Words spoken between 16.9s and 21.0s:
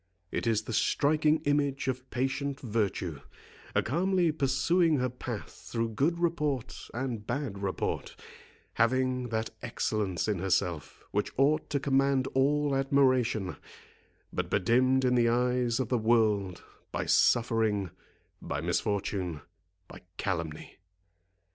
by suffering, by misfortune, by calumny.